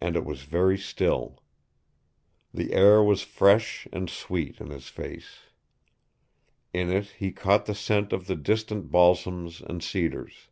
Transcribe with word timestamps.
And 0.00 0.16
it 0.16 0.24
was 0.24 0.44
very 0.44 0.78
still. 0.78 1.42
The 2.54 2.72
air 2.72 3.02
was 3.02 3.20
fresh 3.20 3.86
and 3.92 4.08
sweet 4.08 4.62
in 4.62 4.70
his 4.70 4.88
face. 4.88 5.40
In 6.72 6.90
it 6.90 7.08
he 7.18 7.32
caught 7.32 7.66
the 7.66 7.74
scent 7.74 8.14
of 8.14 8.28
the 8.28 8.36
distant 8.36 8.90
balsams 8.90 9.60
and 9.60 9.82
cedars. 9.82 10.48